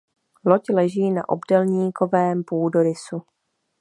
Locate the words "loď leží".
0.45-1.11